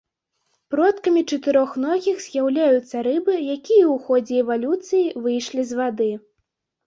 [0.73, 6.11] Продкамі чатырохногіх з'яўляюцца рыбы, якія ў ходзе эвалюцыі выйшлі з вады.